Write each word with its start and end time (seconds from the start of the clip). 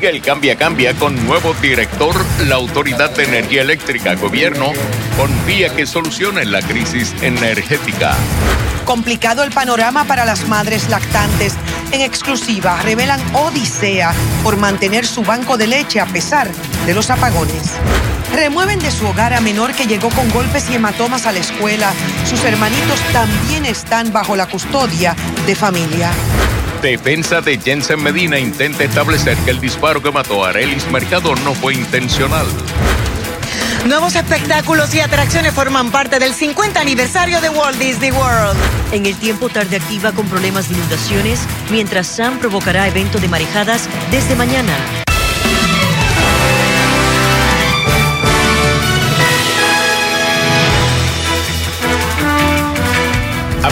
Sigue 0.00 0.16
el 0.16 0.22
cambia 0.22 0.56
cambia 0.56 0.94
con 0.94 1.26
nuevo 1.26 1.52
director. 1.60 2.16
La 2.46 2.54
Autoridad 2.54 3.14
de 3.14 3.24
Energía 3.24 3.60
Eléctrica 3.60 4.14
Gobierno 4.14 4.72
confía 5.14 5.76
que 5.76 5.84
solucione 5.84 6.46
la 6.46 6.62
crisis 6.62 7.14
energética. 7.20 8.16
Complicado 8.86 9.42
el 9.44 9.50
panorama 9.50 10.06
para 10.06 10.24
las 10.24 10.48
madres 10.48 10.88
lactantes. 10.88 11.54
En 11.92 12.00
exclusiva 12.00 12.80
revelan 12.80 13.20
odisea 13.34 14.14
por 14.42 14.56
mantener 14.56 15.06
su 15.06 15.22
banco 15.22 15.58
de 15.58 15.66
leche 15.66 16.00
a 16.00 16.06
pesar 16.06 16.50
de 16.86 16.94
los 16.94 17.10
apagones. 17.10 17.74
Remueven 18.34 18.78
de 18.78 18.90
su 18.90 19.06
hogar 19.06 19.34
a 19.34 19.42
menor 19.42 19.74
que 19.74 19.86
llegó 19.86 20.08
con 20.08 20.30
golpes 20.30 20.70
y 20.70 20.76
hematomas 20.76 21.26
a 21.26 21.32
la 21.32 21.40
escuela. 21.40 21.92
Sus 22.24 22.42
hermanitos 22.42 23.00
también 23.12 23.66
están 23.66 24.14
bajo 24.14 24.34
la 24.34 24.46
custodia 24.46 25.14
de 25.46 25.54
familia. 25.54 26.10
Defensa 26.82 27.42
de 27.42 27.58
Jensen 27.58 28.02
Medina 28.02 28.38
intenta 28.38 28.84
establecer 28.84 29.36
que 29.38 29.50
el 29.50 29.60
disparo 29.60 30.02
que 30.02 30.10
mató 30.10 30.44
a 30.44 30.48
Arelis 30.48 30.90
Mercado 30.90 31.34
no 31.36 31.54
fue 31.54 31.74
intencional. 31.74 32.46
Nuevos 33.86 34.14
espectáculos 34.14 34.94
y 34.94 35.00
atracciones 35.00 35.52
forman 35.52 35.90
parte 35.90 36.18
del 36.18 36.32
50 36.32 36.80
aniversario 36.80 37.40
de 37.42 37.50
Walt 37.50 37.78
Disney 37.78 38.12
World. 38.12 38.56
En 38.92 39.04
el 39.04 39.14
tiempo 39.16 39.50
tarde 39.50 39.76
activa 39.76 40.12
con 40.12 40.26
problemas 40.28 40.68
de 40.68 40.76
inundaciones, 40.76 41.40
mientras 41.70 42.06
Sam 42.06 42.38
provocará 42.38 42.88
evento 42.88 43.18
de 43.18 43.28
marejadas 43.28 43.86
desde 44.10 44.34
mañana. 44.34 44.74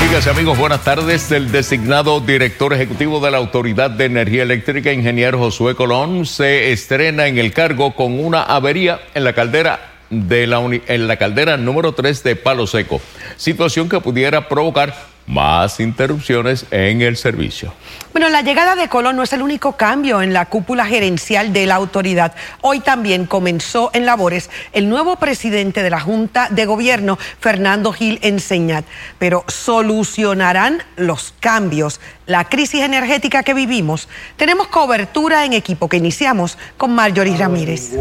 Amigas 0.01 0.27
y 0.27 0.31
amigos, 0.31 0.57
buenas 0.57 0.85
tardes. 0.85 1.33
El 1.33 1.51
designado 1.51 2.21
director 2.21 2.73
ejecutivo 2.73 3.19
de 3.19 3.33
la 3.33 3.39
Autoridad 3.39 3.91
de 3.91 4.05
Energía 4.05 4.45
Eléctrica, 4.45 4.93
ingeniero 4.93 5.39
Josué 5.39 5.75
Colón, 5.75 6.25
se 6.25 6.71
estrena 6.71 7.27
en 7.27 7.37
el 7.37 7.53
cargo 7.53 7.97
con 7.97 8.21
una 8.21 8.43
avería 8.43 9.01
en 9.15 9.25
la 9.25 9.33
caldera 9.33 9.81
de 10.09 10.47
la 10.47 10.61
en 10.61 11.09
la 11.09 11.17
caldera 11.17 11.57
número 11.57 11.93
3 11.93 12.23
de 12.23 12.37
Palo 12.37 12.69
Seco, 12.69 13.01
situación 13.37 13.89
que 13.89 14.01
pudiera 14.01 14.49
provocar 14.49 14.95
más 15.29 15.79
interrupciones 15.79 16.67
en 16.71 17.03
el 17.03 17.17
servicio. 17.17 17.73
Bueno, 18.13 18.31
la 18.31 18.43
llegada 18.43 18.75
de 18.75 18.89
Colón 18.89 19.17
no 19.17 19.23
es 19.23 19.33
el 19.33 19.43
único 19.43 19.77
cambio 19.77 20.23
en 20.23 20.33
la 20.33 20.47
cúpula 20.47 20.87
gerencial 20.87 21.53
de 21.53 21.67
la 21.67 21.77
autoridad. 21.77 22.35
Hoy 22.63 22.81
también 22.81 23.27
comenzó 23.27 23.91
en 23.93 24.07
labores 24.07 24.51
el 24.73 24.89
nuevo 24.89 25.17
presidente 25.17 25.83
de 25.83 25.91
la 25.91 26.01
Junta 26.01 26.49
de 26.51 26.65
Gobierno, 26.65 27.19
Fernando 27.41 27.93
Gil 27.93 28.19
Enseñat. 28.23 28.85
Pero 29.19 29.45
¿solucionarán 29.47 30.83
los 30.97 31.35
cambios 31.39 32.01
la 32.27 32.45
crisis 32.45 32.81
energética 32.81 33.43
que 33.43 33.55
vivimos? 33.55 34.09
Tenemos 34.37 34.69
cobertura 34.69 35.45
en 35.45 35.53
equipo 35.53 35.89
que 35.89 35.99
iniciamos 35.99 36.57
con 36.77 36.95
Marjorie 36.95 37.37
Ramírez 37.37 37.93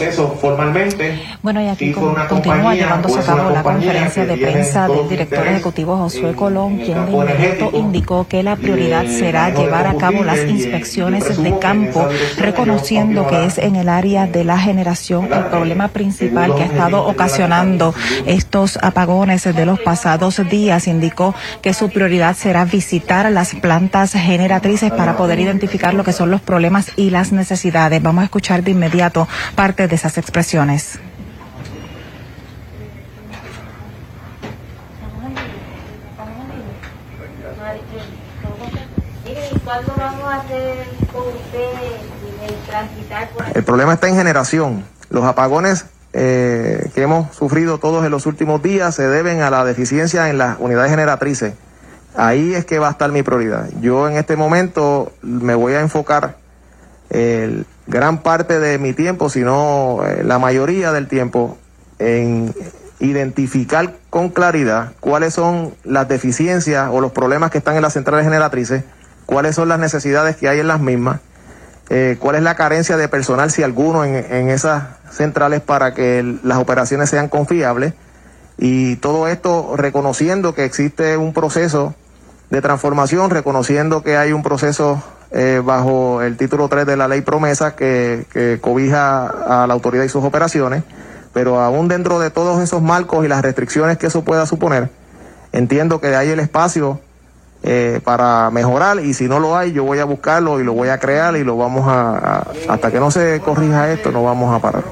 proceso 0.00 0.36
formalmente. 0.40 1.20
Bueno, 1.42 1.60
y 1.62 1.68
aquí 1.68 1.92
continúa 1.92 2.74
llevándose 2.74 3.20
a 3.20 3.22
cabo 3.22 3.50
la 3.50 3.62
conferencia 3.62 4.24
de 4.24 4.36
prensa 4.36 4.88
del 4.88 5.08
director 5.08 5.46
ejecutivo 5.46 5.96
Josué 5.96 6.34
Colón, 6.34 6.78
quien 6.78 7.06
de 7.06 7.12
inmediato 7.12 7.70
indicó 7.74 8.26
que 8.26 8.42
la 8.42 8.56
prioridad 8.56 9.06
será 9.06 9.50
llevar 9.50 9.86
a 9.86 9.94
cabo 9.96 10.24
las 10.24 10.38
inspecciones 10.40 11.42
de 11.42 11.58
campo, 11.58 12.08
reconociendo 12.38 13.26
que 13.26 13.44
es 13.44 13.58
en 13.58 13.76
el 13.76 13.88
área 13.88 14.26
de 14.26 14.44
la 14.44 14.58
generación 14.58 15.28
el 15.32 15.44
problema 15.46 15.88
principal 15.88 16.54
que 16.54 16.62
ha 16.62 16.66
estado 16.66 17.06
ocasionando 17.06 17.94
estos 18.26 18.78
apagones 18.82 19.44
de 19.44 19.66
los 19.66 19.80
pasados 19.80 20.40
días. 20.48 20.86
Indicó 20.86 21.34
que 21.60 21.74
su 21.74 21.90
prioridad 21.90 22.36
será 22.36 22.64
visitar 22.64 23.30
las 23.30 23.54
plantas 23.54 24.12
generatrices 24.12 24.92
para 24.92 25.16
poder 25.16 25.40
identificar 25.40 25.94
lo 25.94 26.04
que 26.04 26.12
son 26.12 26.30
los 26.30 26.40
problemas 26.40 26.90
y 26.96 27.10
las 27.10 27.32
necesidades. 27.32 28.02
Vamos 28.02 28.22
a 28.22 28.24
escuchar 28.24 28.62
de 28.62 28.70
inmediato 28.70 29.28
parte 29.54 29.88
de 29.88 29.89
esas 29.94 30.18
expresiones. 30.18 30.98
El 43.54 43.64
problema 43.64 43.94
está 43.94 44.08
en 44.08 44.16
generación. 44.16 44.84
Los 45.10 45.24
apagones 45.24 45.86
eh, 46.12 46.90
que 46.94 47.02
hemos 47.02 47.34
sufrido 47.34 47.78
todos 47.78 48.04
en 48.04 48.10
los 48.10 48.26
últimos 48.26 48.62
días 48.62 48.94
se 48.94 49.06
deben 49.06 49.42
a 49.42 49.50
la 49.50 49.64
deficiencia 49.64 50.28
en 50.28 50.38
las 50.38 50.58
unidades 50.58 50.90
generatrices. 50.90 51.54
Ahí 52.16 52.54
es 52.54 52.64
que 52.64 52.78
va 52.78 52.88
a 52.88 52.90
estar 52.92 53.12
mi 53.12 53.22
prioridad. 53.22 53.68
Yo 53.80 54.08
en 54.08 54.16
este 54.16 54.36
momento 54.36 55.12
me 55.22 55.54
voy 55.54 55.74
a 55.74 55.80
enfocar 55.80 56.36
el 57.10 57.66
gran 57.90 58.18
parte 58.18 58.60
de 58.60 58.78
mi 58.78 58.92
tiempo, 58.92 59.28
sino 59.28 60.00
eh, 60.06 60.22
la 60.24 60.38
mayoría 60.38 60.92
del 60.92 61.08
tiempo, 61.08 61.58
en 61.98 62.54
identificar 63.00 63.96
con 64.10 64.28
claridad 64.28 64.92
cuáles 65.00 65.34
son 65.34 65.74
las 65.84 66.08
deficiencias 66.08 66.88
o 66.92 67.00
los 67.00 67.12
problemas 67.12 67.50
que 67.50 67.58
están 67.58 67.76
en 67.76 67.82
las 67.82 67.94
centrales 67.94 68.24
generatrices, 68.24 68.84
cuáles 69.26 69.56
son 69.56 69.68
las 69.68 69.78
necesidades 69.78 70.36
que 70.36 70.48
hay 70.48 70.60
en 70.60 70.68
las 70.68 70.80
mismas, 70.80 71.20
eh, 71.88 72.16
cuál 72.20 72.36
es 72.36 72.42
la 72.42 72.54
carencia 72.54 72.96
de 72.96 73.08
personal, 73.08 73.50
si 73.50 73.62
alguno, 73.62 74.04
en, 74.04 74.14
en 74.14 74.48
esas 74.48 74.84
centrales 75.10 75.60
para 75.60 75.92
que 75.92 76.38
las 76.44 76.58
operaciones 76.58 77.10
sean 77.10 77.28
confiables. 77.28 77.94
Y 78.56 78.96
todo 78.96 79.26
esto 79.26 79.74
reconociendo 79.76 80.54
que 80.54 80.64
existe 80.64 81.16
un 81.16 81.32
proceso 81.32 81.94
de 82.50 82.60
transformación, 82.60 83.30
reconociendo 83.30 84.02
que 84.02 84.16
hay 84.16 84.32
un 84.32 84.42
proceso 84.42 85.02
eh, 85.32 85.62
bajo 85.64 86.22
el 86.22 86.36
título 86.36 86.68
3 86.68 86.86
de 86.86 86.96
la 86.96 87.08
ley 87.08 87.20
promesa 87.20 87.76
que, 87.76 88.58
cobija 88.60 89.62
a 89.62 89.66
la 89.66 89.74
autoridad 89.74 90.04
y 90.04 90.08
sus 90.08 90.24
operaciones, 90.24 90.82
pero 91.32 91.60
aún 91.60 91.88
dentro 91.88 92.18
de 92.18 92.30
todos 92.30 92.62
esos 92.62 92.82
marcos 92.82 93.24
y 93.24 93.28
las 93.28 93.42
restricciones 93.42 93.98
que 93.98 94.06
eso 94.06 94.24
pueda 94.24 94.46
suponer, 94.46 94.90
entiendo 95.52 96.00
que 96.00 96.14
hay 96.16 96.30
el 96.30 96.40
espacio 96.40 97.00
eh, 97.62 98.00
para 98.02 98.50
mejorar 98.50 99.00
y 99.00 99.12
si 99.12 99.28
no 99.28 99.38
lo 99.38 99.54
hay 99.54 99.72
yo 99.72 99.84
voy 99.84 99.98
a 99.98 100.04
buscarlo 100.04 100.60
y 100.60 100.64
lo 100.64 100.72
voy 100.72 100.88
a 100.88 100.98
crear 100.98 101.36
y 101.36 101.44
lo 101.44 101.58
vamos 101.58 101.84
a 101.86 102.46
hasta 102.70 102.90
que 102.90 102.98
no 102.98 103.10
se 103.10 103.38
corrija 103.40 103.92
esto 103.92 104.10
no 104.10 104.24
vamos 104.24 104.54
a 104.54 104.60
parar. 104.60 104.82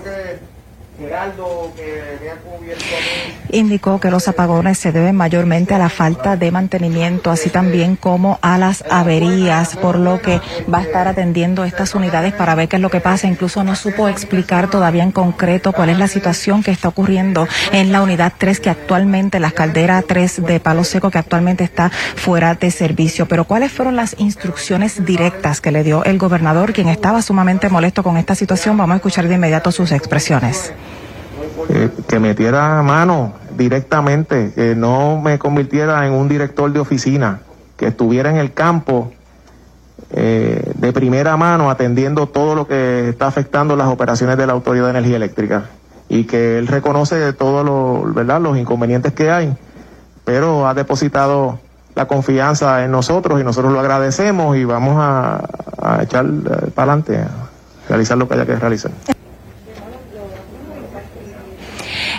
Indicó 3.50 3.98
que 4.00 4.10
los 4.10 4.28
apagones 4.28 4.78
se 4.78 4.92
deben 4.92 5.16
mayormente 5.16 5.74
a 5.74 5.78
la 5.78 5.88
falta 5.88 6.36
de 6.36 6.50
mantenimiento, 6.50 7.30
así 7.30 7.50
también 7.50 7.96
como 7.96 8.38
a 8.42 8.58
las 8.58 8.84
averías, 8.90 9.76
por 9.76 9.98
lo 9.98 10.20
que 10.20 10.40
va 10.72 10.78
a 10.78 10.82
estar 10.82 11.08
atendiendo 11.08 11.64
estas 11.64 11.94
unidades 11.94 12.34
para 12.34 12.54
ver 12.54 12.68
qué 12.68 12.76
es 12.76 12.82
lo 12.82 12.90
que 12.90 13.00
pasa. 13.00 13.26
Incluso 13.26 13.64
no 13.64 13.74
supo 13.74 14.08
explicar 14.08 14.68
todavía 14.68 15.02
en 15.02 15.12
concreto 15.12 15.72
cuál 15.72 15.90
es 15.90 15.98
la 15.98 16.08
situación 16.08 16.62
que 16.62 16.70
está 16.70 16.88
ocurriendo 16.88 17.48
en 17.72 17.92
la 17.92 18.02
unidad 18.02 18.32
3, 18.36 18.60
que 18.60 18.70
actualmente, 18.70 19.40
la 19.40 19.50
caldera 19.50 20.02
3 20.02 20.44
de 20.44 20.60
Palo 20.60 20.84
Seco, 20.84 21.10
que 21.10 21.18
actualmente 21.18 21.64
está 21.64 21.90
fuera 22.16 22.54
de 22.54 22.70
servicio. 22.70 23.26
Pero 23.28 23.44
cuáles 23.44 23.72
fueron 23.72 23.96
las 23.96 24.14
instrucciones 24.18 25.04
directas 25.04 25.60
que 25.60 25.72
le 25.72 25.84
dio 25.84 26.04
el 26.04 26.18
gobernador, 26.18 26.72
quien 26.72 26.88
estaba 26.88 27.22
sumamente 27.22 27.68
molesto 27.68 28.02
con 28.02 28.16
esta 28.16 28.34
situación. 28.34 28.76
Vamos 28.76 28.94
a 28.94 28.96
escuchar 28.96 29.28
de 29.28 29.34
inmediato 29.34 29.72
sus 29.72 29.92
expresiones. 29.92 30.72
Eh, 31.68 31.90
que 32.06 32.18
metiera 32.18 32.82
mano 32.82 33.34
directamente, 33.56 34.52
que 34.54 34.74
no 34.74 35.20
me 35.20 35.38
convirtiera 35.38 36.06
en 36.06 36.12
un 36.12 36.28
director 36.28 36.72
de 36.72 36.80
oficina, 36.80 37.40
que 37.76 37.88
estuviera 37.88 38.30
en 38.30 38.36
el 38.36 38.52
campo 38.52 39.12
eh, 40.10 40.72
de 40.74 40.92
primera 40.92 41.36
mano 41.36 41.70
atendiendo 41.70 42.28
todo 42.28 42.54
lo 42.54 42.66
que 42.66 43.10
está 43.10 43.26
afectando 43.26 43.76
las 43.76 43.88
operaciones 43.88 44.38
de 44.38 44.46
la 44.46 44.54
Autoridad 44.54 44.84
de 44.84 44.90
Energía 44.90 45.16
Eléctrica 45.16 45.64
y 46.08 46.24
que 46.24 46.58
él 46.58 46.66
reconoce 46.66 47.32
todos 47.34 47.66
los, 47.66 48.14
¿verdad? 48.14 48.40
los 48.40 48.56
inconvenientes 48.56 49.12
que 49.12 49.30
hay, 49.30 49.54
pero 50.24 50.66
ha 50.66 50.72
depositado 50.72 51.58
la 51.94 52.06
confianza 52.06 52.84
en 52.84 52.90
nosotros 52.90 53.40
y 53.40 53.44
nosotros 53.44 53.72
lo 53.72 53.80
agradecemos 53.80 54.56
y 54.56 54.64
vamos 54.64 54.96
a, 54.98 55.44
a 55.82 56.02
echar 56.02 56.24
eh, 56.24 56.70
para 56.74 56.92
adelante, 56.92 57.18
a 57.18 57.28
realizar 57.88 58.16
lo 58.16 58.26
que 58.28 58.34
haya 58.34 58.46
que 58.46 58.56
realizar. 58.56 58.92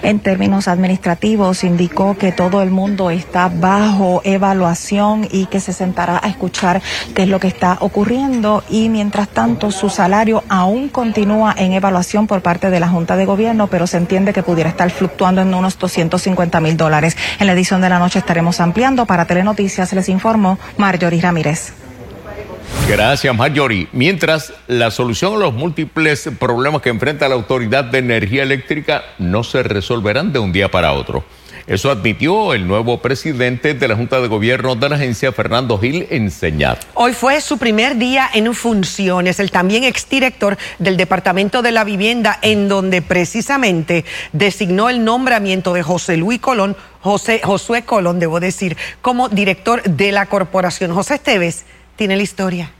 En 0.02 0.20
términos 0.20 0.68
administrativos, 0.68 1.64
indicó 1.64 2.18
que 2.18 2.32
todo 2.32 2.62
el 2.62 2.72
mundo 2.72 3.10
está 3.10 3.50
bajo 3.50 4.22
evaluación 4.24 5.28
y 5.32 5.48
que 5.48 5.60
se 5.60 5.74
sentará 5.74 6.20
a 6.24 6.30
escuchar 6.30 6.82
qué 7.14 7.24
es 7.24 7.30
lo 7.30 7.40
que 7.40 7.48
está 7.48 7.78
ocurriendo 7.82 8.64
y 8.70 8.90
mientras 8.90 9.28
tanto 9.30 9.72
su 9.72 9.90
salario 9.90 10.44
aún 10.50 10.90
continúa 10.90 11.54
en 11.58 11.74
evaluación 11.74 12.28
por 12.28 12.42
parte 12.42 12.70
de 12.70 12.80
la 12.80 12.90
Junta 12.90 13.16
de 13.16 13.26
Gobierno, 13.26 13.68
pero 13.68 13.88
se 13.88 13.98
entiende 13.98 14.34
que 14.34 14.44
pudiera 14.44 14.70
estar 14.70 14.90
fluctuando 14.90 15.42
en 15.42 15.54
unos 15.54 15.78
250 15.78 16.60
mil 16.60 16.78
dólares. 16.78 17.18
En 17.40 17.48
la 17.48 17.54
edición 17.54 17.82
de 17.82 17.90
la 17.90 18.00
noche 18.00 18.20
estaremos 18.20 18.60
ampliando. 18.60 19.06
Para 19.06 19.26
Telenoticias 19.26 19.94
les 19.94 20.10
informo 20.10 20.58
Marjorie 20.78 21.22
Ramírez. 21.22 21.79
Gracias, 22.88 23.36
Marjorie. 23.36 23.88
Mientras, 23.92 24.54
la 24.68 24.90
solución 24.90 25.36
a 25.36 25.38
los 25.38 25.54
múltiples 25.54 26.30
problemas 26.40 26.82
que 26.82 26.90
enfrenta 26.90 27.30
la 27.30 27.36
Autoridad 27.36 27.84
de 27.84 28.00
Energía 28.00 28.44
Eléctrica 28.44 29.04
no 29.20 29.44
se 29.44 29.62
resolverán 29.62 30.34
de 30.34 30.40
un 30.40 30.52
día 30.52 30.72
para 30.72 30.94
otro. 30.94 31.24
Eso 31.70 31.92
admitió 31.92 32.56
el 32.56 32.66
nuevo 32.66 33.00
presidente 33.00 33.76
de 33.76 33.88
la 33.88 33.96
Junta 33.96 34.20
de 34.20 34.28
Gobierno 34.28 34.76
de 34.76 34.90
la 34.90 34.96
agencia, 34.96 35.32
Fernando 35.32 35.78
Gil 35.78 36.08
Enseñat. 36.10 36.84
Hoy 36.96 37.14
fue 37.14 37.42
su 37.42 37.60
primer 37.60 37.98
día 37.98 38.28
en 38.34 38.56
funciones, 38.56 39.40
el 39.40 39.52
también 39.52 39.84
exdirector 39.84 40.58
del 40.80 40.98
Departamento 40.98 41.62
de 41.62 41.72
la 41.72 41.84
Vivienda, 41.84 42.40
en 42.42 42.70
donde 42.70 43.04
precisamente 43.04 44.04
designó 44.34 44.90
el 44.90 45.04
nombramiento 45.04 45.74
de 45.74 45.84
José 45.84 46.18
Luis 46.18 46.40
Colón, 46.40 46.76
José, 47.02 47.40
Josué 47.44 47.84
Colón, 47.84 48.18
debo 48.18 48.40
decir, 48.40 48.76
como 49.04 49.30
director 49.30 49.84
de 49.84 50.12
la 50.12 50.26
corporación. 50.26 50.92
José 50.92 51.14
Esteves 51.16 51.66
tiene 52.00 52.16
la 52.16 52.24
historia. 52.24 52.72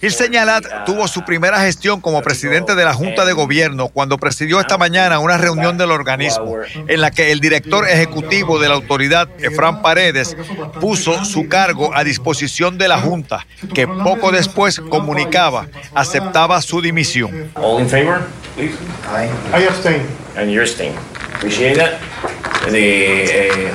Gil 0.00 0.12
Señalat 0.12 0.84
tuvo 0.86 1.08
su 1.08 1.24
primera 1.24 1.60
gestión 1.60 2.00
como 2.00 2.22
presidente 2.22 2.76
de 2.76 2.84
la 2.84 2.94
Junta 2.94 3.24
de 3.24 3.32
Gobierno 3.32 3.88
cuando 3.88 4.16
presidió 4.16 4.60
esta 4.60 4.78
mañana 4.78 5.18
una 5.18 5.36
reunión 5.36 5.76
del 5.76 5.90
organismo 5.90 6.54
en 6.86 7.00
la 7.00 7.10
que 7.10 7.32
el 7.32 7.40
director 7.40 7.88
ejecutivo 7.88 8.60
de 8.60 8.68
la 8.68 8.76
autoridad, 8.76 9.28
Efran 9.40 9.82
Paredes, 9.82 10.36
puso 10.80 11.24
su 11.24 11.48
cargo 11.48 11.90
a 11.96 12.04
disposición 12.04 12.78
de 12.78 12.86
la 12.86 13.00
Junta, 13.00 13.44
que 13.74 13.88
poco 13.88 14.30
después 14.30 14.78
comunicaba 14.88 15.66
aceptaba 15.92 16.62
su 16.62 16.80
dimisión. 16.80 17.50
All 17.56 17.82
in 17.82 17.88
favor, 17.88 18.20
please. 18.54 18.76
Aye. 19.12 19.30
I 19.52 19.66
abstain. 19.66 20.02
And 20.36 20.48
you 20.52 20.60
abstain. 20.60 20.92
Eh. 22.70 23.72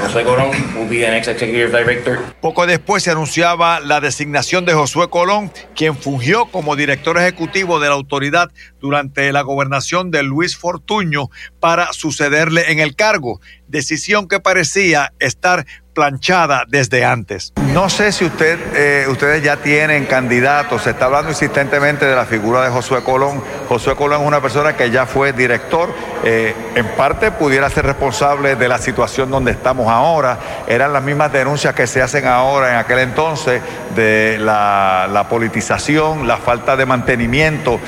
Poco 2.42 2.68
después 2.68 3.04
se 3.04 3.12
anunciaba 3.12 3.80
la 3.80 4.00
designación 4.02 4.66
de 4.66 4.74
Josué 4.74 5.10
Colón, 5.10 5.52
quien 5.76 5.96
fungió 5.96 6.46
como 6.46 6.76
director 6.76 7.18
ejecutivo 7.18 7.80
de 7.80 7.88
la 7.88 7.96
autoridad 7.96 8.52
durante 8.80 9.32
la 9.32 9.42
gobernación 9.42 10.12
de 10.12 10.24
Luis 10.24 10.58
Fortuño 10.58 11.30
para 11.60 11.92
sucederle 11.94 12.72
en 12.72 12.80
el 12.80 12.96
cargo, 12.96 13.40
decisión 13.68 14.28
que 14.28 14.40
parecía 14.40 15.14
estar 15.20 15.66
planchada 15.94 16.66
desde 16.68 17.06
antes. 17.06 17.54
No 17.74 17.90
sé 17.90 18.12
si 18.12 18.26
usted, 18.26 18.60
eh, 18.76 19.06
ustedes 19.10 19.44
ya 19.44 19.58
tienen 19.58 20.06
candidatos, 20.06 20.84
se 20.84 20.92
está 20.92 21.06
hablando 21.06 21.30
insistentemente 21.30 22.06
de 22.06 22.16
la 22.16 22.26
figura 22.26 22.62
de 22.62 22.70
Josué 22.70 23.04
Colón. 23.04 23.42
Josué 23.70 23.96
Colón 23.96 24.22
es 24.22 24.28
una 24.28 24.42
persona 24.42 24.76
que 24.76 24.92
ya 24.92 25.06
fue 25.06 25.34
director, 25.34 25.90
eh, 26.24 26.54
en 26.76 26.88
parte 26.96 27.32
pudiera 27.32 27.70
ser 27.70 27.86
responsable 27.86 28.56
de 28.56 28.68
la 28.68 28.78
situación 28.78 29.32
donde 29.32 29.52
estamos 29.52 29.88
ahora. 29.88 30.38
Eran 30.68 30.94
las 30.94 31.04
mismas 31.04 31.32
denuncias 31.32 31.74
que 31.74 31.88
se 31.88 32.02
hacen 32.02 32.28
ahora 32.28 32.72
en 32.72 32.76
aquel 32.78 33.00
entonces 33.00 33.62
de 33.96 34.38
la, 34.40 35.08
la 35.12 35.30
politización, 35.30 36.28
la 36.28 36.38
falta 36.38 36.76
de 36.76 36.86
mantenimiento. 36.86 37.80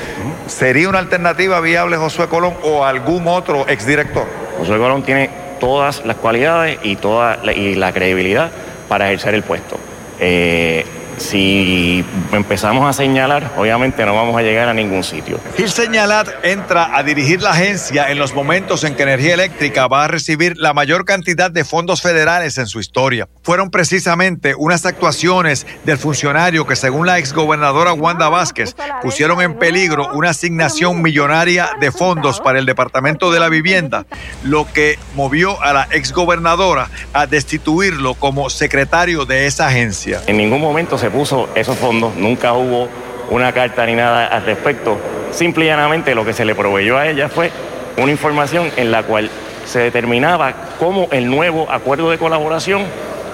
¿Sería 0.47 0.89
una 0.89 0.99
alternativa 0.99 1.59
viable 1.59 1.97
Josué 1.97 2.27
Colón 2.27 2.55
o 2.63 2.85
algún 2.85 3.27
otro 3.27 3.67
exdirector? 3.67 4.25
Josué 4.57 4.77
Colón 4.77 5.03
tiene 5.03 5.44
todas 5.59 6.05
las 6.05 6.17
cualidades 6.17 6.79
y 6.83 6.95
toda 6.95 7.37
la, 7.43 7.53
y 7.53 7.75
la 7.75 7.91
credibilidad 7.93 8.51
para 8.87 9.07
ejercer 9.07 9.35
el 9.35 9.43
puesto. 9.43 9.77
Eh, 10.19 10.85
si 11.17 12.03
empezamos 12.31 12.87
a 12.87 12.93
señalar, 12.93 13.51
obviamente 13.57 14.05
no 14.05 14.15
vamos 14.15 14.37
a 14.37 14.41
llegar 14.41 14.69
a 14.69 14.73
ningún 14.73 15.03
sitio. 15.03 15.39
Gil 15.57 15.69
Señalat 15.69 16.27
entra 16.43 16.97
a 16.97 17.03
dirigir 17.03 17.41
la 17.41 17.51
agencia 17.51 18.09
en 18.09 18.19
los 18.19 18.33
momentos 18.33 18.83
en 18.83 18.95
que 18.95 19.03
Energía 19.03 19.33
Eléctrica 19.33 19.87
va 19.87 20.05
a 20.05 20.07
recibir 20.07 20.57
la 20.57 20.73
mayor 20.73 21.05
cantidad 21.05 21.51
de 21.51 21.63
fondos 21.63 22.01
federales 22.01 22.57
en 22.57 22.67
su 22.67 22.79
historia. 22.79 23.27
Fueron 23.43 23.69
precisamente 23.69 24.55
unas 24.57 24.85
actuaciones 24.85 25.65
del 25.85 25.97
funcionario 25.97 26.65
que, 26.65 26.75
según 26.75 27.07
la 27.07 27.17
exgobernadora 27.17 27.93
Wanda 27.93 28.29
Vázquez, 28.29 28.75
pusieron 29.01 29.41
en 29.41 29.57
peligro 29.57 30.09
una 30.13 30.31
asignación 30.31 31.01
millonaria 31.01 31.69
de 31.79 31.91
fondos 31.91 32.41
para 32.41 32.59
el 32.59 32.65
Departamento 32.65 33.31
de 33.31 33.39
la 33.39 33.49
Vivienda, 33.49 34.05
lo 34.43 34.71
que 34.71 34.97
movió 35.15 35.61
a 35.61 35.73
la 35.73 35.87
exgobernadora 35.91 36.89
a 37.13 37.27
destituirlo 37.27 38.15
como 38.15 38.49
secretario 38.49 39.25
de 39.25 39.45
esa 39.45 39.67
agencia. 39.67 40.21
En 40.27 40.37
ningún 40.37 40.61
momento 40.61 40.97
se 40.97 41.04
se 41.05 41.11
puso 41.11 41.47
esos 41.53 41.77
fondos, 41.77 42.15
nunca 42.15 42.53
hubo 42.53 42.89
una 43.29 43.51
carta 43.51 43.85
ni 43.85 43.93
nada 43.93 44.25
al 44.25 44.43
respecto. 44.43 44.97
Simple 45.31 45.65
y 45.65 45.67
llanamente 45.67 46.15
lo 46.15 46.25
que 46.25 46.33
se 46.33 46.45
le 46.45 46.55
proveyó 46.55 46.97
a 46.97 47.07
ella 47.07 47.29
fue 47.29 47.51
una 47.97 48.11
información 48.11 48.71
en 48.75 48.89
la 48.89 49.03
cual 49.03 49.29
se 49.67 49.77
determinaba 49.77 50.55
cómo 50.79 51.07
el 51.11 51.29
nuevo 51.29 51.71
acuerdo 51.71 52.09
de 52.09 52.17
colaboración 52.17 52.85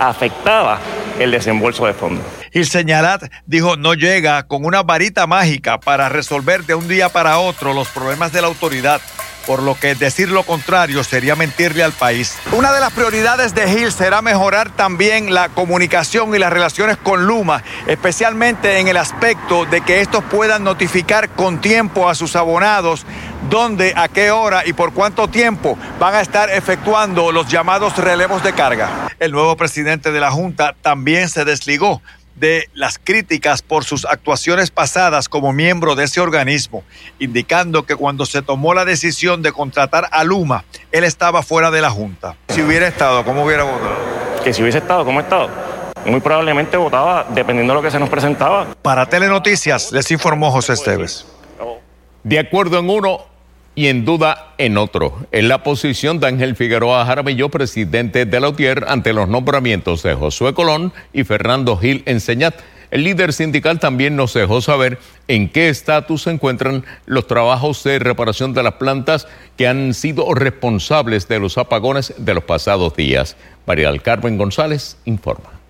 afectaba 0.01 0.79
el 1.18 1.31
desembolso 1.31 1.85
de 1.85 1.94
fondos. 1.94 2.25
Y 2.51 2.65
Señalat 2.65 3.31
dijo 3.45 3.77
no 3.77 3.94
llega 3.94 4.44
con 4.47 4.65
una 4.65 4.83
varita 4.83 5.25
mágica 5.25 5.79
para 5.79 6.09
resolver 6.09 6.65
de 6.65 6.75
un 6.75 6.89
día 6.89 7.07
para 7.07 7.38
otro 7.38 7.74
los 7.74 7.88
problemas 7.88 8.33
de 8.33 8.41
la 8.41 8.47
autoridad 8.47 9.00
por 9.45 9.61
lo 9.63 9.75
que 9.75 9.95
decir 9.95 10.29
lo 10.29 10.43
contrario 10.43 11.03
sería 11.03 11.35
mentirle 11.35 11.83
al 11.83 11.91
país. 11.91 12.38
Una 12.51 12.71
de 12.71 12.79
las 12.79 12.93
prioridades 12.93 13.55
de 13.55 13.71
Hill 13.71 13.91
será 13.91 14.21
mejorar 14.21 14.69
también 14.69 15.33
la 15.33 15.49
comunicación 15.49 16.33
y 16.35 16.39
las 16.39 16.51
relaciones 16.51 16.97
con 16.97 17.25
Luma, 17.25 17.63
especialmente 17.88 18.79
en 18.79 18.88
el 18.88 18.97
aspecto 18.97 19.65
de 19.65 19.81
que 19.81 20.01
estos 20.01 20.23
puedan 20.25 20.63
notificar 20.63 21.29
con 21.29 21.61
tiempo 21.61 22.09
a 22.09 22.15
sus 22.15 22.35
abonados 22.35 23.05
dónde, 23.49 23.93
a 23.95 24.07
qué 24.07 24.31
hora 24.31 24.65
y 24.65 24.73
por 24.73 24.93
cuánto 24.93 25.27
tiempo 25.27 25.77
van 25.99 26.15
a 26.15 26.21
estar 26.21 26.49
efectuando 26.49 27.31
los 27.31 27.47
llamados 27.47 27.97
relevos 27.97 28.43
de 28.43 28.53
carga. 28.53 29.09
El 29.19 29.31
nuevo 29.31 29.55
presidente 29.57 30.11
de 30.11 30.19
la 30.19 30.31
Junta 30.31 30.75
también 30.81 31.29
se 31.29 31.45
desligó 31.45 32.01
de 32.36 32.69
las 32.74 33.00
críticas 33.00 33.62
por 33.62 33.83
sus 33.83 34.06
actuaciones 34.06 34.72
pasadas 34.72 35.30
como 35.30 35.54
miembro 35.54 35.95
de 35.95 36.06
ese 36.06 36.22
organismo, 36.22 36.83
indicando 37.19 37.83
que 37.83 37.95
cuando 37.95 38.25
se 38.25 38.42
tomó 38.42 38.74
la 38.74 38.86
decisión 38.86 39.42
de 39.42 39.51
contratar 39.51 40.07
a 40.12 40.24
Luma, 40.24 40.66
él 40.92 41.04
estaba 41.04 41.44
fuera 41.44 41.72
de 41.72 41.81
la 41.81 41.89
Junta. 41.89 42.36
Si 42.50 42.62
hubiera 42.62 42.88
estado, 42.88 43.24
¿cómo 43.24 43.44
hubiera 43.46 43.63
votado? 43.63 43.96
Que 44.44 44.53
si 44.53 44.62
hubiese 44.62 44.79
estado, 44.79 45.05
¿cómo 45.05 45.20
ha 45.20 45.24
estado? 45.24 45.50
Muy 46.05 46.20
probablemente 46.20 46.77
votaba 46.77 47.27
dependiendo 47.29 47.74
de 47.74 47.79
lo 47.79 47.84
que 47.84 47.91
se 47.91 48.00
nos 48.00 48.10
presentaba. 48.10 48.67
Para 48.82 49.05
Telenoticias 49.05 49.91
les 49.91 50.10
informó 50.12 50.51
José 50.51 50.74
Esteves. 50.74 51.25
De 52.24 52.39
acuerdo 52.39 52.79
en 52.79 52.89
uno, 52.89 53.25
y 53.75 53.88
en 53.88 54.06
duda 54.06 54.54
en 54.58 54.78
otro. 54.78 55.13
En 55.32 55.48
la 55.48 55.63
posición 55.63 56.20
de 56.20 56.28
Ángel 56.28 56.56
Figueroa 56.56 57.06
Jaramillo, 57.06 57.50
presidente 57.50 58.25
de 58.25 58.40
la 58.40 58.50
UTIER, 58.50 58.86
ante 58.88 59.13
los 59.13 59.28
nombramientos 59.28 60.04
de 60.04 60.13
Josué 60.13 60.54
Colón 60.54 60.94
y 61.13 61.24
Fernando 61.24 61.78
Gil 61.78 62.04
Enseñat. 62.06 62.56
El 62.92 63.06
líder 63.06 63.32
sindical 63.32 63.80
también 63.80 64.18
nos 64.18 64.34
dejó 64.34 64.60
saber 64.60 65.00
en 65.30 65.48
qué 65.48 65.70
estatus 65.70 66.24
se 66.24 66.32
encuentran 66.32 66.84
los 67.06 67.25
trabajos 67.25 67.82
de 67.86 68.00
reparación 68.00 68.54
de 68.54 68.63
las 68.63 68.74
plantas 68.74 69.28
que 69.58 69.66
han 69.66 69.94
sido 69.94 70.34
responsables 70.34 71.30
de 71.30 71.40
los 71.40 71.58
apagones 71.58 72.13
de 72.18 72.34
los 72.34 72.44
pasados 72.44 72.94
días. 72.98 73.38
María 73.66 73.92
del 73.92 74.01
Carmen 74.01 74.38
González 74.38 74.98
informa. 75.06 75.61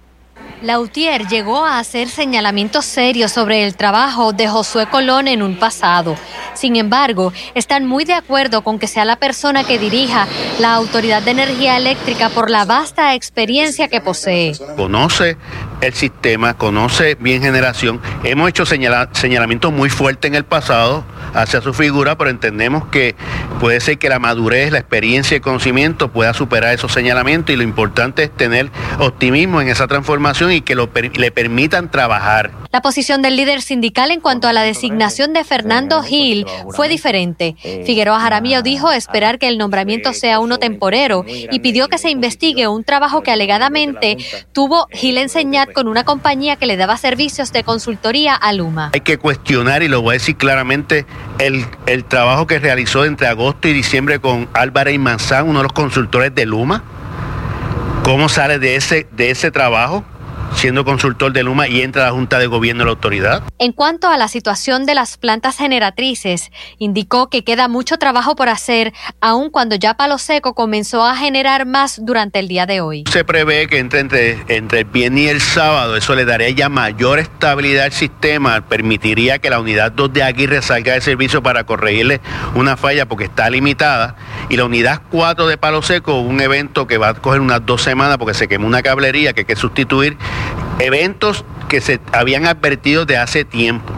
Lautier 0.62 1.28
llegó 1.28 1.66
a 1.66 1.80
hacer 1.80 2.08
señalamientos 2.08 2.86
serios 2.86 3.32
sobre 3.32 3.66
el 3.66 3.76
trabajo 3.76 4.32
de 4.32 4.48
Josué 4.48 4.86
Colón 4.86 5.28
en 5.28 5.42
un 5.42 5.58
pasado. 5.58 6.16
Sin 6.54 6.76
embargo, 6.76 7.34
están 7.56 7.88
muy 7.88 8.06
de 8.06 8.14
acuerdo 8.14 8.64
con 8.64 8.78
que 8.78 8.88
sea 8.88 9.04
la 9.04 9.16
persona 9.16 9.64
que 9.64 9.80
dirija 9.80 10.28
la 10.60 10.76
Autoridad 10.76 11.24
de 11.24 11.32
Energía 11.32 11.78
Eléctrica 11.78 12.30
por 12.30 12.50
la 12.52 12.66
vasta 12.66 13.16
experiencia 13.16 13.88
que 13.88 14.02
posee. 14.02 14.54
Conoce 14.76 15.38
el 15.82 15.94
sistema, 15.94 16.54
conoce 16.56 17.16
bien 17.16 17.42
generación. 17.42 18.00
Hemos 18.24 18.50
hecho 18.50 18.66
señalamientos 18.66 19.74
muy 19.74 19.90
fuertes 19.90 20.30
en 20.30 20.36
el 20.36 20.46
pasado 20.46 21.04
hacia 21.34 21.62
su 21.62 21.74
figura, 21.74 22.18
pero 22.18 22.30
entendemos 22.30 22.86
que 22.88 23.16
puede 23.60 23.80
ser 23.80 23.98
que 23.98 24.10
la 24.10 24.20
madurez, 24.20 24.72
la 24.72 24.80
experiencia 24.80 25.36
y 25.36 25.38
el 25.38 25.42
conocimiento 25.42 26.12
pueda 26.12 26.34
superar 26.34 26.74
esos 26.74 26.92
señalamientos 26.92 27.54
y 27.54 27.58
lo 27.58 27.64
importante 27.64 28.24
es 28.24 28.32
tener 28.32 28.70
optimismo 29.00 29.62
en 29.62 29.70
esa 29.70 29.88
transformación 29.88 30.52
y 30.52 30.62
que 30.62 30.76
le 30.76 31.32
permitan 31.32 31.90
trabajar. 31.90 32.61
La 32.72 32.82
posición 32.82 33.22
del 33.22 33.36
líder 33.36 33.62
sindical 33.62 34.12
en 34.12 34.22
cuanto 34.22 34.48
a 34.48 34.54
la 34.54 34.62
designación 34.62 35.34
de 35.34 35.44
Fernando 35.44 36.02
Gil 36.04 36.46
fue 36.70 36.88
diferente. 36.88 37.56
Figueroa 37.86 38.20
Jaramillo 38.22 38.62
dijo 38.62 38.92
esperar 38.92 39.40
que 39.40 39.50
el 39.50 39.58
nombramiento 39.58 40.14
sea 40.14 40.40
uno 40.40 40.58
temporero 40.58 41.26
y 41.28 41.60
pidió 41.60 41.90
que 41.90 41.98
se 41.98 42.10
investigue 42.10 42.70
un 42.70 42.86
trabajo 42.86 43.24
que 43.24 43.32
alegadamente 43.32 44.18
tuvo 44.54 44.88
Gil 44.92 45.18
enseñar 45.18 45.74
con 45.74 45.90
una 45.90 46.06
compañía 46.06 46.56
que 46.56 46.66
le 46.66 46.78
daba 46.78 46.96
servicios 46.96 47.52
de 47.52 47.64
consultoría 47.64 48.36
a 48.36 48.54
Luma. 48.54 48.92
Hay 48.94 49.02
que 49.02 49.18
cuestionar, 49.18 49.84
y 49.84 49.90
lo 49.90 50.02
voy 50.02 50.12
a 50.12 50.14
decir 50.14 50.38
claramente, 50.38 51.06
el, 51.40 51.66
el 51.88 52.06
trabajo 52.06 52.48
que 52.48 52.60
realizó 52.60 53.04
entre 53.04 53.28
agosto 53.28 53.68
y 53.68 53.74
diciembre 53.74 54.20
con 54.20 54.48
Álvarez 54.54 54.96
y 54.96 54.98
Manzán, 54.98 55.50
uno 55.50 55.60
de 55.60 55.64
los 55.64 55.74
consultores 55.74 56.34
de 56.34 56.46
Luma. 56.46 56.84
¿Cómo 58.06 58.30
sale 58.30 58.60
de 58.60 58.78
ese, 58.78 59.08
de 59.12 59.30
ese 59.30 59.52
trabajo? 59.52 60.06
Siendo 60.62 60.86
consultor 60.86 61.34
de 61.34 61.42
Luma 61.42 61.68
y 61.68 61.82
entra 61.82 62.04
a 62.04 62.06
la 62.06 62.12
Junta 62.12 62.38
de 62.38 62.46
Gobierno 62.46 62.82
de 62.82 62.86
la 62.86 62.92
autoridad. 62.92 63.44
En 63.58 63.72
cuanto 63.72 64.10
a 64.10 64.18
la 64.18 64.28
situación 64.28 64.86
de 64.86 64.94
las 64.94 65.18
plantas 65.18 65.58
generatrices, 65.58 66.52
indicó 66.78 67.32
que 67.32 67.44
queda 67.44 67.68
mucho 67.68 67.98
trabajo 67.98 68.36
por 68.36 68.48
hacer, 68.48 68.94
aun 69.22 69.50
cuando 69.50 69.74
ya 69.74 69.96
Palo 69.96 70.20
Seco 70.20 70.54
comenzó 70.54 71.04
a 71.04 71.16
generar 71.16 71.66
más 71.66 72.06
durante 72.06 72.38
el 72.38 72.48
día 72.48 72.68
de 72.68 72.80
hoy. 72.80 73.06
Se 73.10 73.26
prevé 73.26 73.66
que 73.66 73.80
entre, 73.80 74.02
entre, 74.02 74.38
entre 74.50 74.80
el 74.82 74.86
viernes 74.86 75.24
y 75.24 75.28
el 75.30 75.42
sábado, 75.42 75.96
eso 75.96 76.14
le 76.14 76.26
daría 76.26 76.52
ya 76.52 76.70
mayor 76.70 77.18
estabilidad 77.18 77.86
al 77.86 77.92
sistema, 77.92 78.62
permitiría 78.62 79.40
que 79.40 79.50
la 79.50 79.60
unidad 79.60 79.92
2 79.92 80.14
de 80.14 80.22
Aguirre 80.22 80.62
salga 80.62 80.94
de 80.94 81.02
servicio 81.02 81.42
para 81.42 81.64
corregirle 81.64 82.22
una 82.54 82.78
falla 82.78 83.08
porque 83.08 83.24
está 83.24 83.50
limitada, 83.50 84.16
y 84.50 84.58
la 84.58 84.66
unidad 84.66 85.02
4 85.12 85.48
de 85.48 85.58
Palo 85.58 85.82
Seco, 85.82 86.20
un 86.20 86.42
evento 86.42 86.88
que 86.88 86.98
va 86.98 87.10
a 87.10 87.14
coger 87.14 87.42
unas 87.42 87.66
dos 87.66 87.82
semanas 87.82 88.18
porque 88.18 88.34
se 88.34 88.48
quemó 88.48 88.68
una 88.68 88.82
cablería 88.82 89.34
que 89.34 89.42
hay 89.42 89.46
que 89.46 89.56
sustituir, 89.56 90.18
eventos 90.80 91.46
que 91.70 91.82
se 91.82 92.00
habían 92.12 92.46
advertido 92.48 93.06
de 93.06 93.18
hace 93.18 93.46
tiempo. 93.46 93.94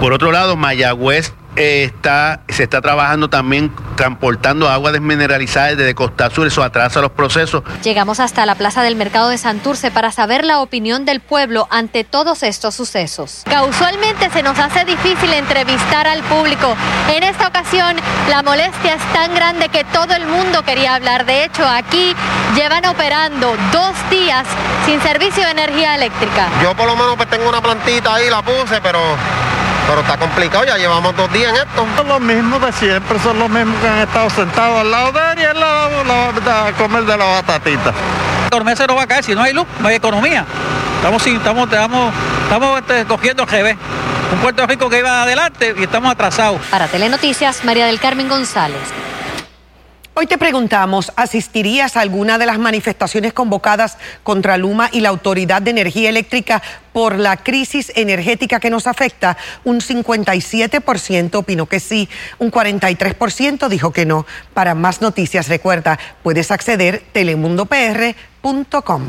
Por 0.00 0.12
otro 0.12 0.30
lado, 0.30 0.56
Mayagüez 0.56 1.34
está, 1.58 2.40
se 2.48 2.62
está 2.62 2.80
trabajando 2.80 3.28
también 3.28 3.72
transportando 3.96 4.68
agua 4.68 4.92
desmineralizada 4.92 5.74
desde 5.74 5.94
Costa 5.94 6.30
Sur, 6.30 6.46
eso 6.46 6.62
atrasa 6.62 7.00
los 7.00 7.10
procesos. 7.10 7.64
Llegamos 7.82 8.20
hasta 8.20 8.46
la 8.46 8.54
plaza 8.54 8.82
del 8.82 8.94
mercado 8.94 9.28
de 9.28 9.38
Santurce 9.38 9.90
para 9.90 10.12
saber 10.12 10.44
la 10.44 10.60
opinión 10.60 11.04
del 11.04 11.20
pueblo 11.20 11.66
ante 11.70 12.04
todos 12.04 12.44
estos 12.44 12.76
sucesos. 12.76 13.42
Causualmente 13.44 14.30
se 14.30 14.42
nos 14.42 14.58
hace 14.58 14.84
difícil 14.84 15.32
entrevistar 15.32 16.06
al 16.06 16.22
público. 16.22 16.76
En 17.12 17.24
esta 17.24 17.48
ocasión 17.48 17.96
la 18.28 18.42
molestia 18.42 18.94
es 18.94 19.12
tan 19.12 19.34
grande 19.34 19.68
que 19.68 19.82
todo 19.84 20.14
el 20.14 20.26
mundo 20.26 20.62
quería 20.64 20.94
hablar. 20.94 21.26
De 21.26 21.44
hecho, 21.44 21.66
aquí 21.66 22.14
llevan 22.54 22.86
operando 22.86 23.56
dos 23.72 24.10
días 24.10 24.46
sin 24.86 25.00
servicio 25.02 25.44
de 25.44 25.50
energía 25.50 25.96
eléctrica. 25.96 26.48
Yo 26.62 26.76
por 26.76 26.86
lo 26.86 26.94
menos 26.94 27.16
pues 27.16 27.28
tengo 27.28 27.48
una 27.48 27.60
plantita 27.60 28.14
ahí, 28.14 28.30
la 28.30 28.42
puse, 28.42 28.80
pero 28.80 29.00
pero 29.88 30.02
está 30.02 30.18
complicado, 30.18 30.64
ya 30.66 30.76
llevamos 30.76 31.16
dos 31.16 31.32
días 31.32 31.50
en 31.50 31.56
esto. 31.56 31.86
Son 31.96 32.08
los 32.08 32.20
mismos 32.20 32.60
de 32.60 32.72
siempre, 32.72 33.18
son 33.20 33.38
los 33.38 33.48
mismos 33.48 33.74
que 33.80 33.88
han 33.88 33.98
estado 34.00 34.28
sentados 34.28 34.82
al 34.82 34.90
lado 34.90 35.12
de 35.12 35.20
él 35.32 35.38
y 35.38 35.42
él 35.44 35.62
a 35.62 36.72
comer 36.76 37.04
de 37.04 37.16
la 37.16 37.24
batatita. 37.24 37.94
El 38.50 38.76
se 38.76 38.86
no 38.86 38.96
va 38.96 39.02
a 39.04 39.06
caer, 39.06 39.24
si 39.24 39.34
no 39.34 39.42
hay 39.42 39.54
luz, 39.54 39.66
no 39.80 39.88
hay 39.88 39.96
economía. 39.96 40.44
Estamos, 40.96 41.26
estamos, 41.26 41.64
estamos, 41.64 42.14
estamos 42.42 42.78
este, 42.80 43.04
cogiendo 43.06 43.44
el 43.44 43.48
GB. 43.48 43.76
Un 44.32 44.38
Puerto 44.40 44.66
Rico 44.66 44.90
que 44.90 44.98
iba 44.98 45.22
adelante 45.22 45.74
y 45.78 45.84
estamos 45.84 46.12
atrasados. 46.12 46.60
Para 46.70 46.86
Telenoticias, 46.86 47.64
María 47.64 47.86
del 47.86 47.98
Carmen 47.98 48.28
González. 48.28 48.82
Hoy 50.20 50.26
te 50.26 50.36
preguntamos, 50.36 51.12
¿asistirías 51.14 51.96
a 51.96 52.00
alguna 52.00 52.38
de 52.38 52.46
las 52.46 52.58
manifestaciones 52.58 53.32
convocadas 53.32 53.98
contra 54.24 54.56
Luma 54.56 54.90
y 54.92 54.98
la 55.00 55.10
Autoridad 55.10 55.62
de 55.62 55.70
Energía 55.70 56.08
Eléctrica 56.08 56.60
por 56.92 57.16
la 57.16 57.36
crisis 57.36 57.92
energética 57.94 58.58
que 58.58 58.68
nos 58.68 58.88
afecta? 58.88 59.36
Un 59.62 59.78
57% 59.78 61.36
opinó 61.36 61.66
que 61.66 61.78
sí, 61.78 62.08
un 62.40 62.50
43% 62.50 63.68
dijo 63.68 63.92
que 63.92 64.06
no. 64.06 64.26
Para 64.54 64.74
más 64.74 65.00
noticias, 65.00 65.46
recuerda, 65.46 66.00
puedes 66.24 66.50
acceder 66.50 67.04
telemundopr.com. 67.12 69.02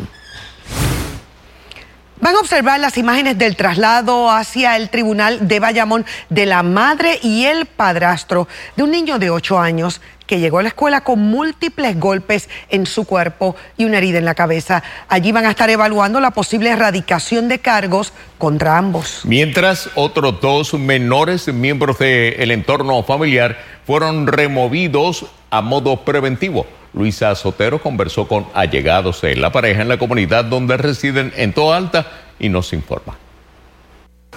Van 2.30 2.36
a 2.36 2.42
observar 2.42 2.80
las 2.80 2.96
imágenes 3.00 3.40
del 3.40 3.56
traslado 3.56 4.30
hacia 4.30 4.78
el 4.78 4.92
tribunal 4.92 5.48
de 5.48 5.60
Bayamón 5.60 6.06
de 6.30 6.46
la 6.46 6.62
madre 6.62 7.18
y 7.24 7.46
el 7.46 7.66
padrastro 7.66 8.48
de 8.76 8.84
un 8.84 8.92
niño 8.92 9.18
de 9.18 9.32
8 9.32 9.58
años 9.58 10.00
que 10.28 10.40
llegó 10.40 10.60
a 10.60 10.62
la 10.62 10.68
escuela 10.68 11.02
con 11.02 11.18
múltiples 11.18 12.00
golpes 12.00 12.48
en 12.70 12.86
su 12.86 13.06
cuerpo 13.06 13.56
y 13.78 13.86
una 13.86 13.98
herida 13.98 14.20
en 14.20 14.26
la 14.26 14.36
cabeza. 14.36 14.84
Allí 15.08 15.32
van 15.32 15.48
a 15.48 15.50
estar 15.50 15.72
evaluando 15.72 16.20
la 16.20 16.30
posible 16.30 16.70
erradicación 16.70 17.48
de 17.48 17.58
cargos 17.58 18.14
contra 18.38 18.78
ambos. 18.78 19.22
Mientras 19.24 19.90
otros 19.96 20.40
dos 20.40 20.76
menores 20.76 21.52
miembros 21.52 21.98
del 21.98 22.52
entorno 22.52 23.02
familiar 23.02 23.58
fueron 23.88 24.28
removidos 24.28 25.26
a 25.50 25.64
modo 25.64 26.06
preventivo. 26.06 26.68
Luisa 26.94 27.34
Sotero 27.36 27.82
conversó 27.82 28.28
con 28.28 28.48
allegados 28.54 29.22
de 29.22 29.36
la 29.36 29.52
pareja 29.52 29.82
en 29.82 29.90
la 29.90 29.98
comunidad 29.98 30.46
donde 30.46 30.78
residen 30.78 31.32
en 31.36 31.54
Toa 31.54 31.78
Alta 31.78 32.08
y 32.40 32.50
nos 32.50 32.74
informa. 32.74 33.18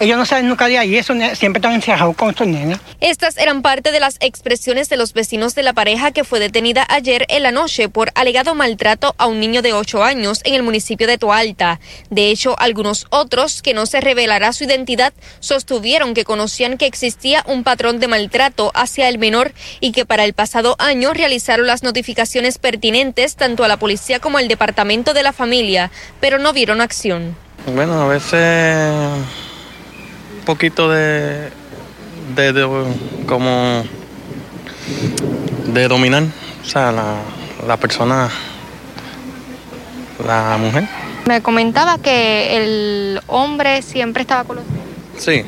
Ellos 0.00 0.16
no 0.16 0.26
saben 0.26 0.48
nunca 0.48 0.66
de 0.66 0.78
ahí, 0.78 0.96
eso 0.96 1.14
siempre 1.34 1.58
están 1.58 1.74
encerrados 1.74 2.16
con 2.16 2.34
sus 2.34 2.46
nenas. 2.46 2.80
Estas 3.00 3.36
eran 3.36 3.62
parte 3.62 3.92
de 3.92 4.00
las 4.00 4.16
expresiones 4.20 4.88
de 4.88 4.96
los 4.96 5.12
vecinos 5.12 5.54
de 5.54 5.62
la 5.62 5.74
pareja 5.74 6.10
que 6.10 6.24
fue 6.24 6.40
detenida 6.40 6.84
ayer 6.88 7.26
en 7.28 7.42
la 7.42 7.52
noche 7.52 7.88
por 7.88 8.10
alegado 8.14 8.54
maltrato 8.54 9.14
a 9.18 9.26
un 9.26 9.38
niño 9.38 9.62
de 9.62 9.74
8 9.74 10.02
años 10.02 10.40
en 10.44 10.54
el 10.54 10.62
municipio 10.62 11.06
de 11.06 11.18
Toalta. 11.18 11.78
De 12.10 12.30
hecho, 12.30 12.58
algunos 12.58 13.06
otros, 13.10 13.62
que 13.62 13.74
no 13.74 13.86
se 13.86 14.00
revelará 14.00 14.52
su 14.52 14.64
identidad, 14.64 15.12
sostuvieron 15.40 16.14
que 16.14 16.24
conocían 16.24 16.78
que 16.78 16.86
existía 16.86 17.44
un 17.46 17.62
patrón 17.62 18.00
de 18.00 18.08
maltrato 18.08 18.72
hacia 18.74 19.08
el 19.08 19.18
menor 19.18 19.52
y 19.78 19.92
que 19.92 20.06
para 20.06 20.24
el 20.24 20.32
pasado 20.32 20.74
año 20.78 21.12
realizaron 21.12 21.66
las 21.66 21.82
notificaciones 21.82 22.58
pertinentes 22.58 23.36
tanto 23.36 23.62
a 23.62 23.68
la 23.68 23.76
policía 23.76 24.20
como 24.20 24.38
al 24.38 24.48
departamento 24.48 25.12
de 25.14 25.22
la 25.22 25.32
familia, 25.32 25.90
pero 26.18 26.38
no 26.38 26.52
vieron 26.52 26.80
acción. 26.80 27.36
Bueno, 27.66 28.02
a 28.02 28.08
veces 28.08 29.22
poquito 30.44 30.88
de, 30.90 31.50
de, 32.34 32.86
como 33.26 33.84
de 35.66 35.88
dominar, 35.88 36.24
o 36.62 36.64
sea, 36.64 36.92
la, 36.92 37.16
la 37.66 37.76
persona, 37.76 38.28
la 40.26 40.56
mujer. 40.58 40.88
Me 41.26 41.40
comentaba 41.40 41.98
que 41.98 42.56
el 42.56 43.20
hombre 43.28 43.82
siempre 43.82 44.22
estaba 44.22 44.44
con 44.44 44.56
los... 44.56 44.64
Sí, 45.18 45.44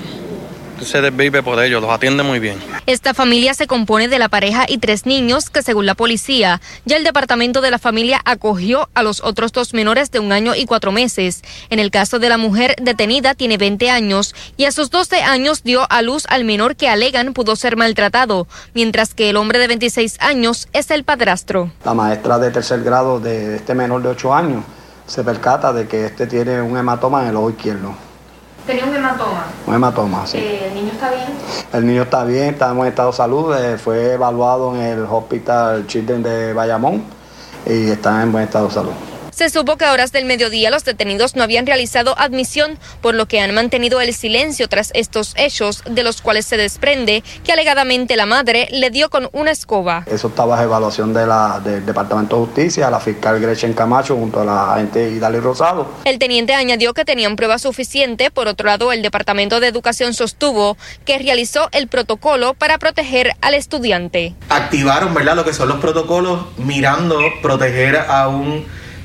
se 0.83 1.01
desvive 1.01 1.43
por 1.43 1.63
ellos, 1.63 1.81
los 1.81 1.91
atiende 1.91 2.23
muy 2.23 2.41
bien. 2.41 2.59
Esta 2.87 3.15
familia 3.15 3.55
se 3.55 3.67
compone 3.67 4.09
de 4.09 4.19
la 4.19 4.29
pareja 4.29 4.65
y 4.69 4.79
tres 4.79 5.07
niños 5.07 5.51
que 5.51 5.63
según 5.63 5.87
la 5.87 5.95
policía, 5.95 6.61
ya 6.85 6.97
el 6.97 7.05
departamento 7.05 7.61
de 7.61 7.71
la 7.71 7.79
familia 7.79 8.21
acogió 8.25 8.89
a 8.95 9.03
los 9.03 9.23
otros 9.23 9.53
dos 9.53 9.75
menores 9.75 10.11
de 10.11 10.21
un 10.21 10.33
año 10.33 10.55
y 10.55 10.67
cuatro 10.67 10.93
meses. 10.93 11.43
En 11.71 11.79
el 11.79 11.91
caso 11.91 12.19
de 12.19 12.29
la 12.29 12.39
mujer 12.39 12.77
detenida 12.81 13.35
tiene 13.35 13.57
20 13.57 13.91
años 13.91 14.35
y 14.57 14.65
a 14.65 14.73
sus 14.73 14.91
12 14.91 15.23
años 15.23 15.63
dio 15.63 15.87
a 15.91 16.03
luz 16.03 16.25
al 16.29 16.45
menor 16.45 16.77
que 16.77 16.89
alegan 16.89 17.33
pudo 17.33 17.57
ser 17.57 17.77
maltratado, 17.77 18.47
mientras 18.75 19.15
que 19.15 19.31
el 19.31 19.37
hombre 19.37 19.59
de 19.59 19.69
26 19.69 20.21
años 20.21 20.69
es 20.73 20.91
el 20.91 21.05
padrastro. 21.05 21.71
La 21.85 21.95
maestra 21.95 22.39
de 22.39 22.51
tercer 22.51 22.83
grado 22.83 23.21
de 23.21 23.57
este 23.57 23.75
menor 23.75 24.03
de 24.03 24.09
8 24.09 24.35
años 24.35 24.65
se 25.07 25.23
percata 25.23 25.73
de 25.73 25.87
que 25.87 26.07
este 26.07 26.27
tiene 26.27 26.63
un 26.63 26.77
hematoma 26.77 27.23
en 27.23 27.29
el 27.29 27.37
ojo 27.37 27.51
izquierdo 27.51 27.95
¿Tenía 28.67 28.85
un 28.87 28.95
hematoma? 28.95 29.45
Un 29.67 29.75
hematoma, 29.75 30.27
sí. 30.27 30.39
Eh, 30.39 30.69
¿El 30.69 30.75
niño 30.75 30.93
está 30.93 31.11
bien? 31.11 31.27
El 31.73 31.87
niño 31.87 32.03
está 32.03 32.25
bien, 32.25 32.55
está 32.55 32.71
en 32.71 32.77
buen 32.77 32.89
estado 32.89 33.11
de 33.11 33.17
salud, 33.17 33.55
eh, 33.55 33.77
fue 33.77 34.15
evaluado 34.15 34.75
en 34.75 34.81
el 34.83 35.05
Hospital 35.05 35.87
Children 35.87 36.23
de 36.23 36.53
Bayamón 36.55 37.05
y 37.67 37.91
está 37.91 38.23
en 38.23 38.33
buen 38.33 38.45
estado 38.45 38.69
de 38.69 38.75
salud. 38.75 39.14
Se 39.35 39.51
supo 39.51 39.77
que 39.77 39.85
a 39.85 39.91
horas 39.91 40.13
del 40.13 40.27
mediodía 40.27 40.71
los 40.71 40.85
detenidos 40.85 41.35
no 41.35 41.43
habían 41.43 41.67
realizado 41.67 42.15
admisión, 42.17 42.79
por 43.01 43.17
lo 43.17 43.27
que 43.27 43.41
han 43.41 43.53
mantenido 43.53 44.01
el 44.01 44.15
silencio 44.15 44.69
tras 44.69 44.93
estos 44.95 45.35
hechos, 45.37 45.83
de 45.91 46.05
los 46.05 46.23
cuales 46.23 46.47
se 46.47 46.57
desprende 46.57 47.25
que 47.43 47.51
alegadamente 47.51 48.15
la 48.15 48.27
madre 48.27 48.69
le 48.71 48.91
dio 48.91 49.11
con 49.11 49.29
una 49.33 49.51
escoba. 49.51 50.05
Eso 50.07 50.29
estaba 50.29 50.55
bajo 50.55 50.63
evaluación 50.63 51.13
de 51.13 51.27
la, 51.27 51.61
del 51.65 51.85
Departamento 51.85 52.39
de 52.39 52.47
Justicia, 52.47 52.89
la 52.91 53.01
fiscal 53.01 53.41
Gretchen 53.41 53.73
Camacho 53.73 54.15
junto 54.15 54.41
a 54.41 54.45
la 54.45 54.75
agente 54.75 55.11
Idali 55.11 55.41
Rosado. 55.41 55.89
El 56.05 56.21
teniente 56.21 56.55
añadió 56.55 56.95
que 56.95 57.05
tenían 57.05 57.35
prueba 57.35 57.59
suficiente. 57.59 58.31
Por 58.31 58.47
otro 58.47 58.69
lado, 58.69 58.93
el 58.93 59.03
Departamento 59.03 59.59
de 59.59 59.67
Educación 59.67 60.15
sostuvo 60.15 60.77
que 61.05 61.19
realizó 61.19 61.69
el 61.73 61.89
protocolo 61.89 62.55
para 62.55 62.79
proteger 62.79 63.33
al 63.41 63.55
estudiante. 63.55 64.33
Activaron, 64.49 65.13
¿verdad?, 65.13 65.35
lo 65.35 65.45
que 65.45 65.53
son 65.53 65.69
los 65.69 65.79
protocolos 65.79 66.57
mirando 66.57 67.19
proteger 67.43 67.97
a 67.97 68.29
un 68.29 68.65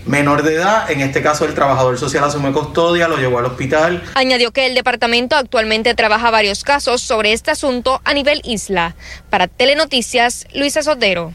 menor 0.09 0.41
de 0.41 0.55
edad, 0.55 0.89
en 0.89 1.01
este 1.01 1.21
caso 1.21 1.45
el 1.45 1.53
trabajador 1.53 1.97
social 1.99 2.23
asume 2.23 2.51
custodia, 2.51 3.07
lo 3.07 3.17
llevó 3.17 3.37
al 3.37 3.45
hospital. 3.45 4.03
Añadió 4.15 4.51
que 4.51 4.65
el 4.65 4.73
departamento 4.73 5.35
actualmente 5.35 5.93
trabaja 5.93 6.31
varios 6.31 6.63
casos 6.63 7.01
sobre 7.01 7.31
este 7.31 7.51
asunto 7.51 8.01
a 8.03 8.13
nivel 8.13 8.41
isla. 8.43 8.95
Para 9.29 9.47
Telenoticias, 9.47 10.47
Luisa 10.53 10.81
Sotero. 10.81 11.33